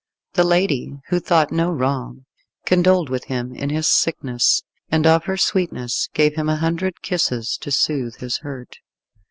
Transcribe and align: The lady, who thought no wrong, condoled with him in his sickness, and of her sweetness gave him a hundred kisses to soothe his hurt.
The 0.33 0.43
lady, 0.43 0.99
who 1.09 1.19
thought 1.19 1.51
no 1.51 1.69
wrong, 1.69 2.25
condoled 2.65 3.09
with 3.11 3.25
him 3.25 3.53
in 3.53 3.69
his 3.69 3.87
sickness, 3.87 4.63
and 4.89 5.05
of 5.05 5.25
her 5.25 5.37
sweetness 5.37 6.09
gave 6.15 6.33
him 6.33 6.49
a 6.49 6.55
hundred 6.57 7.03
kisses 7.03 7.55
to 7.57 7.69
soothe 7.69 8.15
his 8.15 8.39
hurt. 8.39 8.77